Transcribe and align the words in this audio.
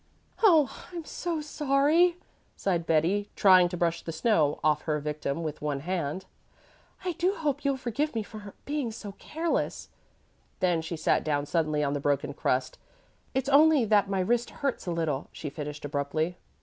"Oh, 0.41 0.87
I'm 0.91 1.05
so 1.05 1.41
sorry!" 1.41 2.17
sighed 2.55 2.87
Betty, 2.87 3.29
trying 3.35 3.69
to 3.69 3.77
brush 3.77 4.01
the 4.01 4.11
snow 4.11 4.59
off 4.63 4.81
her 4.89 4.97
victim 4.99 5.43
with 5.43 5.61
one 5.61 5.81
hand. 5.81 6.25
"I 7.05 7.11
do 7.11 7.35
hope 7.35 7.63
you'll 7.63 7.77
forgive 7.77 8.15
me 8.15 8.23
for 8.23 8.55
being 8.65 8.91
so 8.91 9.11
careless." 9.19 9.89
Then 10.59 10.81
she 10.81 10.97
sat 10.97 11.23
down 11.23 11.45
suddenly 11.45 11.83
on 11.83 11.93
the 11.93 11.99
broken 11.99 12.33
crust. 12.33 12.79
"It's 13.35 13.49
only 13.49 13.85
that 13.85 14.09
my 14.09 14.21
wrist 14.21 14.49
hurts 14.49 14.87
a 14.87 14.91
little," 14.91 15.27
she 15.31 15.51
finished 15.51 15.85
abruptly. 15.85 16.35